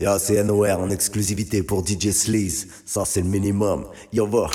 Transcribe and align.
Yo, 0.00 0.18
c'est 0.18 0.42
NOR 0.42 0.80
en 0.80 0.88
exclusivité 0.88 1.62
pour 1.62 1.86
DJ 1.86 2.10
Sleaze. 2.10 2.68
Ça, 2.86 3.04
c'est 3.04 3.20
le 3.20 3.28
minimum. 3.28 3.84
Yo, 4.14 4.26
va. 4.26 4.48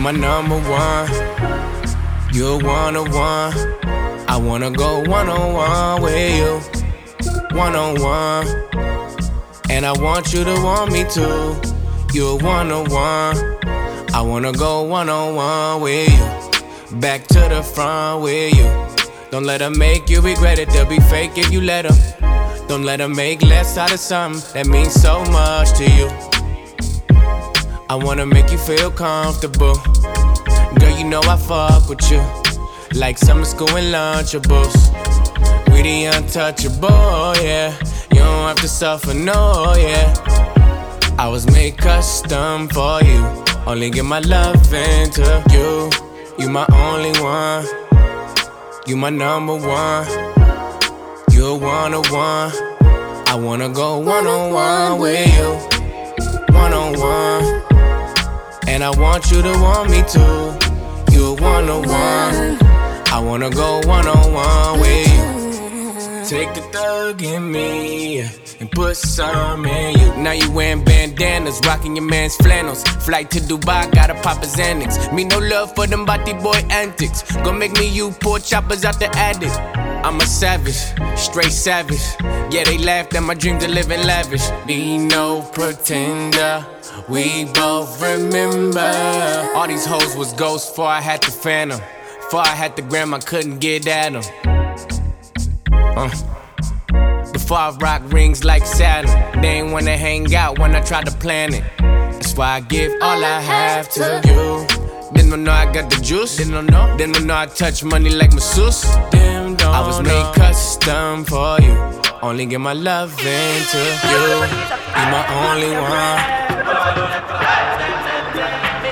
My 0.00 0.12
number 0.12 0.56
one. 0.56 1.10
You're 2.32 2.58
one 2.58 2.96
on 2.96 3.10
one. 3.10 3.52
I 4.28 4.38
wanna 4.38 4.70
go 4.70 5.00
one 5.00 5.28
on 5.28 5.52
one 5.52 6.02
with 6.02 6.36
you. 6.38 7.56
One 7.56 7.76
on 7.76 8.00
one. 8.00 8.46
And 9.68 9.84
I 9.84 9.92
want 9.92 10.32
you 10.32 10.42
to 10.44 10.54
want 10.62 10.90
me 10.90 11.04
too. 11.04 11.54
You're 12.14 12.38
one 12.38 12.72
on 12.72 12.88
one. 12.88 13.36
I 14.14 14.22
wanna 14.22 14.52
go 14.52 14.82
one 14.82 15.10
on 15.10 15.34
one 15.34 15.82
with 15.82 16.08
you. 16.08 16.98
Back 16.98 17.26
to 17.28 17.40
the 17.40 17.62
front 17.62 18.22
with 18.22 18.54
you. 18.54 18.64
Don't 19.30 19.44
let 19.44 19.58
them 19.58 19.76
make 19.76 20.08
you 20.08 20.22
regret 20.22 20.58
it. 20.58 20.70
They'll 20.70 20.88
be 20.88 21.00
fake 21.00 21.32
if 21.36 21.52
you 21.52 21.60
let 21.60 21.82
them. 21.82 22.66
Don't 22.68 22.84
let 22.84 22.98
them 22.98 23.14
make 23.14 23.42
less 23.42 23.76
out 23.76 23.92
of 23.92 24.00
something 24.00 24.40
that 24.54 24.66
means 24.66 24.94
so 24.94 25.22
much 25.26 25.72
to 25.76 25.84
you. 25.84 26.29
I 27.90 27.96
wanna 27.96 28.24
make 28.24 28.52
you 28.52 28.58
feel 28.58 28.88
comfortable. 28.88 29.74
Girl, 30.78 30.96
you 30.96 31.02
know 31.02 31.20
I 31.24 31.36
fuck 31.36 31.88
with 31.88 32.08
you. 32.08 32.22
Like 32.94 33.18
summer 33.18 33.44
school 33.44 33.68
and 33.76 33.92
lunchables. 33.92 34.76
We 35.72 35.82
the 35.82 36.04
untouchable, 36.04 37.34
yeah. 37.42 37.76
You 38.12 38.20
don't 38.20 38.46
have 38.46 38.60
to 38.60 38.68
suffer, 38.68 39.12
no, 39.12 39.74
yeah. 39.76 40.14
I 41.18 41.26
was 41.26 41.50
made 41.50 41.78
custom 41.78 42.68
for 42.68 43.02
you. 43.02 43.26
Only 43.66 43.90
give 43.90 44.06
my 44.06 44.20
love 44.20 44.72
into 44.72 45.42
you. 45.50 45.90
You 46.38 46.48
my 46.48 46.66
only 46.72 47.10
one. 47.20 47.66
You 48.86 48.96
my 48.98 49.10
number 49.10 49.56
one. 49.56 50.06
You're 51.32 51.58
one 51.58 51.94
on 51.94 52.04
one. 52.12 52.52
I 53.26 53.34
wanna 53.34 53.68
go 53.68 53.98
one 53.98 54.28
on 54.28 54.52
one 54.52 55.00
with 55.00 55.26
you. 55.36 56.54
One 56.54 56.72
on 56.72 56.96
one. 57.00 57.39
And 58.72 58.84
I 58.84 58.90
want 58.90 59.32
you 59.32 59.42
to 59.42 59.52
want 59.64 59.90
me 59.90 60.00
too. 60.14 60.54
You're 61.12 61.34
one 61.34 61.68
on 61.68 61.82
one. 61.88 62.58
I 63.12 63.18
wanna 63.18 63.50
go 63.50 63.80
one 63.84 64.06
on 64.06 64.32
one 64.32 64.80
with 64.80 65.08
you. 65.12 66.24
Take 66.24 66.54
the 66.54 66.60
thug 66.72 67.20
in 67.20 67.50
me 67.50 68.20
and 68.60 68.70
put 68.70 68.96
some 68.96 69.66
in 69.66 69.98
you. 69.98 70.22
Now 70.22 70.32
you 70.32 70.48
wearing 70.52 70.84
bandanas, 70.84 71.60
rocking 71.66 71.96
your 71.96 72.04
man's 72.04 72.36
flannels. 72.36 72.84
Flight 73.04 73.28
to 73.32 73.40
Dubai, 73.40 73.92
gotta 73.92 74.14
pop 74.22 74.38
his 74.44 74.54
Xanax. 74.54 75.12
Me 75.12 75.24
no 75.24 75.38
love 75.40 75.74
for 75.74 75.88
them 75.88 76.04
body 76.04 76.34
boy 76.34 76.62
antics. 76.70 77.22
Gonna 77.38 77.58
make 77.58 77.72
me 77.72 77.88
you 77.88 78.12
poor 78.20 78.38
choppers 78.38 78.84
out 78.84 79.00
the 79.00 79.10
attic. 79.16 79.50
I'm 80.02 80.18
a 80.18 80.26
savage, 80.26 80.80
straight 81.18 81.52
savage. 81.52 82.00
Yeah, 82.50 82.64
they 82.64 82.78
laughed 82.78 83.14
at 83.14 83.22
my 83.22 83.34
dream 83.34 83.58
to 83.58 83.68
live 83.68 83.90
in 83.90 84.06
lavish. 84.06 84.48
Be 84.66 84.96
no 84.96 85.42
pretender. 85.52 86.66
We 87.08 87.44
both 87.44 88.00
remember. 88.02 88.92
All 89.54 89.68
these 89.68 89.84
hoes 89.84 90.16
was 90.16 90.32
ghosts 90.32 90.70
before 90.70 90.86
I 90.86 91.00
had 91.00 91.22
the 91.22 91.30
phantom. 91.30 91.80
Before 92.22 92.40
I 92.40 92.54
had 92.54 92.76
the 92.76 92.82
gram, 92.82 93.12
I 93.12 93.18
couldn't 93.18 93.58
get 93.58 93.86
at 93.86 94.12
them. 94.12 94.22
Uh. 95.96 96.10
Before 97.32 97.58
I 97.58 97.70
rock 97.80 98.02
rings 98.06 98.42
like 98.44 98.64
Saturn, 98.64 99.42
they 99.42 99.60
ain't 99.60 99.72
wanna 99.72 99.96
hang 99.96 100.34
out 100.34 100.58
when 100.58 100.74
I 100.74 100.80
try 100.80 101.02
to 101.02 101.10
plan 101.10 101.52
it. 101.52 101.64
That's 101.78 102.34
why 102.36 102.56
I 102.56 102.60
give 102.60 102.92
all 103.02 103.24
I 103.24 103.40
have 103.40 103.88
to 103.90 104.22
you. 104.24 104.66
Then 105.12 105.30
don't 105.30 105.44
know 105.44 105.52
I 105.52 105.70
got 105.72 105.90
the 105.90 106.00
juice. 106.00 106.36
Then 106.36 106.52
don't 106.52 106.70
know. 106.70 106.96
Then 106.96 107.12
don't 107.12 107.26
know 107.26 107.36
I 107.36 107.46
touch 107.46 107.84
money 107.84 108.10
like 108.10 108.32
masseuse. 108.32 108.84
Custom 110.80 111.24
for 111.24 111.60
you. 111.60 111.76
Only 112.22 112.46
give 112.46 112.60
my 112.60 112.72
love 112.72 113.12
into 113.18 113.78
you. 113.78 114.24
You 114.30 115.04
my 115.12 115.22
only 115.40 115.72
one. 115.72 116.20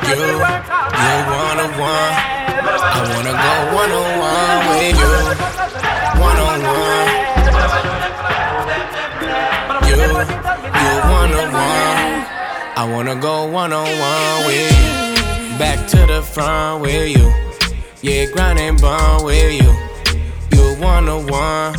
You, 0.09 0.17
you 0.17 0.39
one 1.45 1.59
on 1.65 1.73
one. 1.79 2.15
I 2.81 3.01
wanna 3.15 3.35
go 3.45 3.53
one 3.79 3.93
on 4.01 4.11
one 4.19 4.61
with 4.69 4.99
you. 5.01 5.15
One 6.21 6.39
on 6.49 6.59
one. 6.77 7.09
You, 9.89 9.97
you 9.97 10.93
one 11.17 11.33
on 11.41 11.49
one. 11.53 12.15
I 12.77 12.85
wanna 12.93 13.17
go 13.17 13.47
one 13.47 13.73
on 13.73 13.87
one 13.87 14.47
with 14.47 14.73
you. 14.73 15.59
Back 15.59 15.89
to 15.89 15.97
the 16.07 16.23
front 16.23 16.83
with 16.83 17.17
you. 17.17 17.33
Yeah, 18.01 18.27
grind 18.33 18.59
and 18.59 18.81
bond 18.81 19.25
with 19.25 19.63
you. 19.63 19.88
You 20.79 20.85
one 20.85 21.09
on 21.09 21.27
one. 21.27 21.75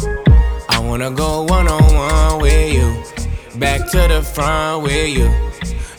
I 0.70 0.80
wanna 0.80 1.12
go 1.12 1.44
one 1.44 1.68
on 1.68 1.94
one 1.94 2.42
with 2.42 2.74
you. 2.74 3.04
Back 3.58 3.90
to 3.92 3.98
the 3.98 4.22
front 4.22 4.84
with 4.84 5.10
you. 5.10 5.30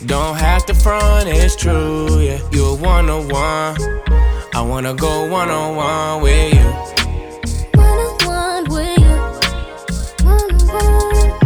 Don't 0.06 0.36
have 0.36 0.66
to 0.66 0.74
front, 0.74 1.28
it's 1.28 1.56
true, 1.56 2.20
yeah. 2.20 2.40
You're 2.52 2.76
one 2.76 3.08
on 3.08 3.28
one. 3.28 3.76
I 4.54 4.60
wanna 4.62 4.94
go 4.94 5.26
one 5.26 5.50
on 5.50 5.76
one 5.76 6.22
with 6.22 6.54
you. 6.54 6.70
One-on-one 7.74 8.64
with 8.68 8.98
you. 8.98 9.16
One-on-one. 10.26 11.38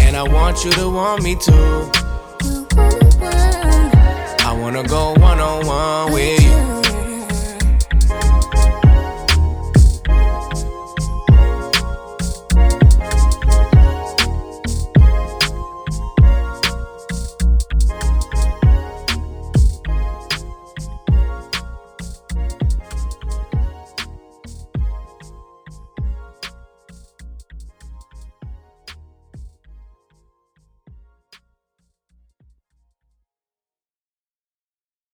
And 0.00 0.16
I 0.16 0.22
want 0.22 0.64
you 0.64 0.70
to 0.72 0.88
want 0.88 1.22
me 1.22 1.34
too. 1.34 1.90